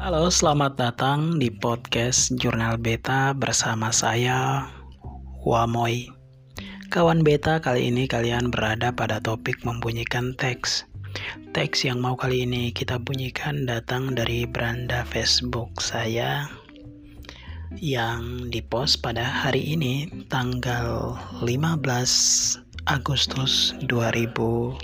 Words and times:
Halo, 0.00 0.32
selamat 0.32 0.80
datang 0.80 1.36
di 1.36 1.52
podcast 1.52 2.32
Jurnal 2.40 2.80
Beta 2.80 3.36
bersama 3.36 3.92
saya, 3.92 4.64
Wamoy. 5.44 6.08
Kawan 6.88 7.20
Beta, 7.20 7.60
kali 7.60 7.92
ini 7.92 8.08
kalian 8.08 8.48
berada 8.48 8.96
pada 8.96 9.20
topik 9.20 9.60
membunyikan 9.60 10.32
teks. 10.40 10.88
Teks 11.52 11.84
yang 11.84 12.00
mau 12.00 12.16
kali 12.16 12.48
ini 12.48 12.72
kita 12.72 12.96
bunyikan 12.96 13.68
datang 13.68 14.16
dari 14.16 14.48
beranda 14.48 15.04
Facebook 15.04 15.84
saya 15.84 16.48
yang 17.76 18.48
dipost 18.48 19.04
pada 19.04 19.20
hari 19.20 19.76
ini 19.76 20.08
tanggal 20.32 21.12
15 21.44 21.76
Agustus 22.88 23.76
2020 23.84 24.80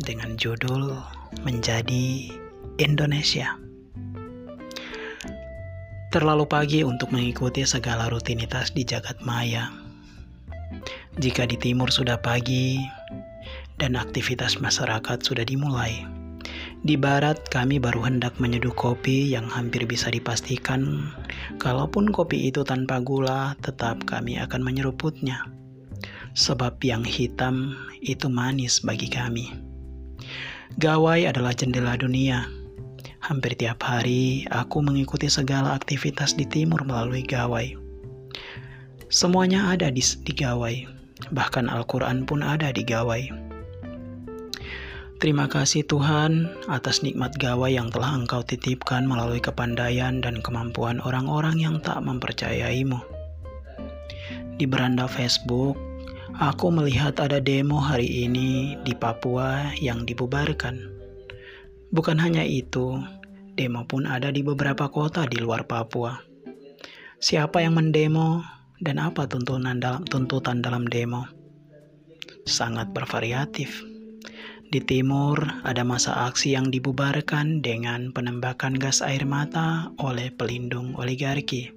dengan 0.00 0.40
judul 0.40 0.96
menjadi 1.44 2.32
Indonesia. 2.80 3.56
Terlalu 6.12 6.44
pagi 6.44 6.80
untuk 6.84 7.12
mengikuti 7.12 7.64
segala 7.64 8.08
rutinitas 8.12 8.72
di 8.72 8.84
jagat 8.84 9.20
maya. 9.24 9.72
Jika 11.16 11.44
di 11.44 11.56
timur 11.60 11.92
sudah 11.92 12.20
pagi 12.20 12.80
dan 13.76 13.96
aktivitas 13.96 14.60
masyarakat 14.60 15.24
sudah 15.24 15.44
dimulai, 15.44 16.04
di 16.82 16.98
barat 16.98 17.38
kami 17.46 17.78
baru 17.78 18.02
hendak 18.02 18.42
menyeduh 18.42 18.74
kopi 18.74 19.30
yang 19.30 19.46
hampir 19.46 19.86
bisa 19.86 20.10
dipastikan 20.10 21.14
kalaupun 21.62 22.10
kopi 22.10 22.50
itu 22.50 22.66
tanpa 22.66 22.98
gula 22.98 23.54
tetap 23.62 24.02
kami 24.02 24.34
akan 24.42 24.66
menyeruputnya. 24.66 25.46
Sebab 26.34 26.82
yang 26.82 27.06
hitam 27.06 27.78
itu 28.02 28.26
manis 28.26 28.82
bagi 28.82 29.06
kami. 29.06 29.61
Gawai 30.82 31.30
adalah 31.30 31.54
jendela 31.54 31.94
dunia. 31.94 32.50
Hampir 33.22 33.54
tiap 33.54 33.86
hari 33.86 34.50
aku 34.50 34.82
mengikuti 34.82 35.30
segala 35.30 35.78
aktivitas 35.78 36.34
di 36.34 36.42
timur 36.42 36.82
melalui 36.82 37.22
gawai. 37.22 37.78
Semuanya 39.06 39.70
ada 39.70 39.94
di, 39.94 40.02
di 40.02 40.34
gawai, 40.34 40.82
bahkan 41.30 41.70
Al-Quran 41.70 42.26
pun 42.26 42.42
ada 42.42 42.74
di 42.74 42.82
gawai. 42.82 43.30
Terima 45.22 45.46
kasih 45.46 45.86
Tuhan 45.86 46.50
atas 46.66 47.06
nikmat 47.06 47.38
gawai 47.38 47.70
yang 47.70 47.94
telah 47.94 48.18
Engkau 48.18 48.42
titipkan 48.42 49.06
melalui 49.06 49.38
kepandaian 49.38 50.18
dan 50.18 50.42
kemampuan 50.42 50.98
orang-orang 51.06 51.62
yang 51.62 51.78
tak 51.78 52.02
mempercayaimu. 52.02 52.98
Di 54.58 54.66
beranda 54.66 55.06
Facebook, 55.06 55.78
Aku 56.40 56.72
melihat 56.72 57.20
ada 57.20 57.44
demo 57.44 57.76
hari 57.76 58.24
ini 58.24 58.80
di 58.88 58.96
Papua 58.96 59.68
yang 59.76 60.08
dibubarkan. 60.08 60.80
Bukan 61.92 62.16
hanya 62.16 62.40
itu, 62.40 62.96
demo 63.52 63.84
pun 63.84 64.08
ada 64.08 64.32
di 64.32 64.40
beberapa 64.40 64.88
kota 64.88 65.28
di 65.28 65.36
luar 65.36 65.68
Papua. 65.68 66.16
Siapa 67.20 67.60
yang 67.60 67.76
mendemo 67.76 68.40
dan 68.80 68.96
apa 68.96 69.28
tuntutan 69.28 69.76
dalam, 69.76 70.08
tuntutan 70.08 70.64
dalam 70.64 70.88
demo? 70.88 71.28
Sangat 72.48 72.96
bervariatif. 72.96 73.84
Di 74.72 74.80
timur 74.80 75.36
ada 75.68 75.84
masa 75.84 76.32
aksi 76.32 76.56
yang 76.56 76.72
dibubarkan 76.72 77.60
dengan 77.60 78.08
penembakan 78.08 78.80
gas 78.80 79.04
air 79.04 79.28
mata 79.28 79.92
oleh 80.00 80.32
pelindung 80.32 80.96
oligarki. 80.96 81.76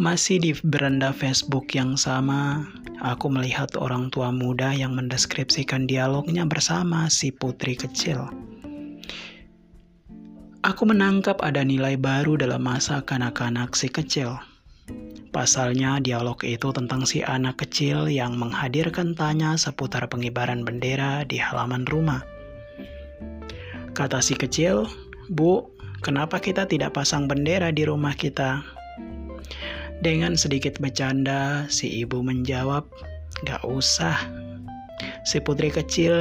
Masih 0.00 0.40
di 0.40 0.56
beranda 0.64 1.12
Facebook 1.12 1.68
yang 1.76 1.98
sama, 2.00 2.64
aku 3.02 3.30
melihat 3.30 3.70
orang 3.78 4.10
tua 4.10 4.34
muda 4.34 4.74
yang 4.74 4.94
mendeskripsikan 4.94 5.86
dialognya 5.86 6.46
bersama 6.46 7.06
si 7.10 7.30
putri 7.30 7.78
kecil. 7.78 8.26
Aku 10.66 10.82
menangkap 10.84 11.38
ada 11.40 11.62
nilai 11.62 11.94
baru 11.94 12.34
dalam 12.34 12.66
masa 12.66 12.98
kanak-kanak 13.06 13.78
si 13.78 13.86
kecil. 13.86 14.36
Pasalnya, 15.30 16.02
dialog 16.02 16.40
itu 16.42 16.74
tentang 16.74 17.06
si 17.06 17.22
anak 17.22 17.62
kecil 17.62 18.10
yang 18.10 18.34
menghadirkan 18.34 19.14
tanya 19.14 19.54
seputar 19.54 20.10
pengibaran 20.10 20.66
bendera 20.66 21.22
di 21.22 21.38
halaman 21.38 21.86
rumah. 21.86 22.26
Kata 23.94 24.18
si 24.18 24.34
kecil, 24.34 24.88
"Bu, 25.30 25.68
kenapa 26.02 26.42
kita 26.42 26.66
tidak 26.66 26.96
pasang 26.96 27.30
bendera 27.30 27.70
di 27.70 27.86
rumah 27.86 28.16
kita?" 28.18 28.77
Dengan 29.98 30.38
sedikit 30.38 30.78
bercanda, 30.78 31.66
si 31.66 32.06
ibu 32.06 32.22
menjawab, 32.22 32.86
"Gak 33.42 33.66
usah." 33.66 34.14
Si 35.26 35.42
putri 35.42 35.74
kecil 35.74 36.14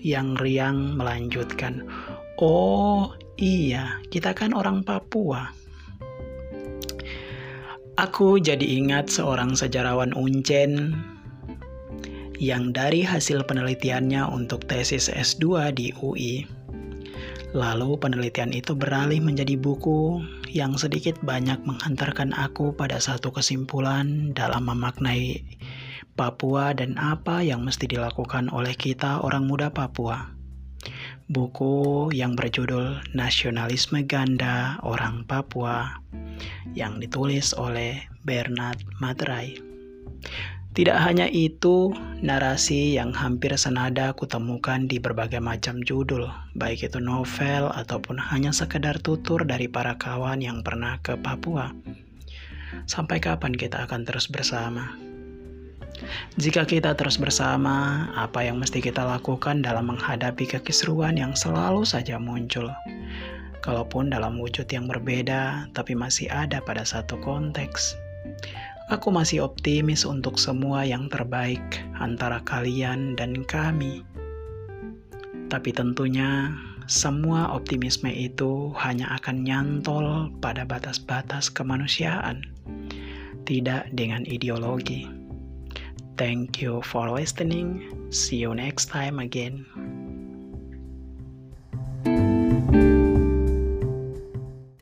yang 0.00 0.32
riang 0.40 0.96
melanjutkan, 0.96 1.84
"Oh 2.40 3.12
iya, 3.36 4.00
kita 4.08 4.32
kan 4.32 4.56
orang 4.56 4.80
Papua." 4.80 5.52
Aku 8.00 8.40
jadi 8.40 8.64
ingat 8.64 9.12
seorang 9.12 9.52
sejarawan 9.52 10.16
Uncen 10.16 10.96
yang 12.40 12.72
dari 12.72 13.04
hasil 13.04 13.44
penelitiannya 13.44 14.24
untuk 14.24 14.64
tesis 14.64 15.12
S2 15.12 15.70
di 15.76 15.92
UI. 16.00 16.48
Lalu 17.52 18.00
penelitian 18.00 18.56
itu 18.56 18.72
beralih 18.72 19.20
menjadi 19.20 19.60
buku 19.60 20.24
yang 20.52 20.76
sedikit 20.76 21.16
banyak 21.24 21.64
menghantarkan 21.64 22.36
aku 22.36 22.76
pada 22.76 23.00
satu 23.00 23.32
kesimpulan 23.32 24.36
dalam 24.36 24.68
memaknai 24.68 25.40
Papua 26.12 26.76
dan 26.76 27.00
apa 27.00 27.40
yang 27.40 27.64
mesti 27.64 27.88
dilakukan 27.88 28.52
oleh 28.52 28.76
kita 28.76 29.24
orang 29.24 29.48
muda 29.48 29.72
Papua. 29.72 30.36
Buku 31.32 32.12
yang 32.12 32.36
berjudul 32.36 33.00
Nasionalisme 33.16 34.04
Ganda 34.04 34.76
Orang 34.84 35.24
Papua 35.24 36.04
yang 36.76 37.00
ditulis 37.00 37.56
oleh 37.56 38.04
Bernard 38.28 38.84
Matrai. 39.00 39.56
Tidak 40.72 40.96
hanya 40.96 41.28
itu, 41.28 41.92
narasi 42.24 42.96
yang 42.96 43.12
hampir 43.12 43.52
senada 43.60 44.16
kutemukan 44.16 44.88
di 44.88 44.96
berbagai 44.96 45.36
macam 45.36 45.84
judul, 45.84 46.32
baik 46.56 46.88
itu 46.88 46.96
novel 46.96 47.68
ataupun 47.76 48.16
hanya 48.16 48.56
sekedar 48.56 48.96
tutur 49.04 49.44
dari 49.44 49.68
para 49.68 50.00
kawan 50.00 50.40
yang 50.40 50.64
pernah 50.64 50.96
ke 51.04 51.20
Papua. 51.20 51.76
Sampai 52.88 53.20
kapan 53.20 53.52
kita 53.52 53.84
akan 53.84 54.08
terus 54.08 54.32
bersama? 54.32 54.96
Jika 56.40 56.64
kita 56.64 56.96
terus 56.96 57.20
bersama, 57.20 58.08
apa 58.16 58.40
yang 58.40 58.56
mesti 58.56 58.80
kita 58.80 59.04
lakukan 59.04 59.60
dalam 59.60 59.92
menghadapi 59.92 60.56
kekisruan 60.56 61.20
yang 61.20 61.36
selalu 61.36 61.84
saja 61.84 62.16
muncul? 62.16 62.72
Kalaupun 63.60 64.08
dalam 64.08 64.40
wujud 64.40 64.64
yang 64.72 64.88
berbeda, 64.88 65.68
tapi 65.76 65.92
masih 65.92 66.32
ada 66.32 66.64
pada 66.64 66.82
satu 66.82 67.20
konteks. 67.20 67.94
Aku 68.92 69.08
masih 69.08 69.40
optimis 69.40 70.04
untuk 70.04 70.36
semua 70.36 70.84
yang 70.84 71.08
terbaik 71.08 71.64
antara 71.96 72.44
kalian 72.44 73.16
dan 73.16 73.40
kami. 73.48 74.04
Tapi 75.48 75.72
tentunya 75.72 76.52
semua 76.84 77.56
optimisme 77.56 78.12
itu 78.12 78.68
hanya 78.76 79.08
akan 79.16 79.48
nyantol 79.48 80.28
pada 80.44 80.68
batas-batas 80.68 81.48
kemanusiaan, 81.48 82.44
tidak 83.48 83.88
dengan 83.96 84.28
ideologi. 84.28 85.08
Thank 86.20 86.60
you 86.60 86.84
for 86.84 87.08
listening. 87.08 87.88
See 88.12 88.44
you 88.44 88.52
next 88.52 88.92
time 88.92 89.16
again. 89.16 89.64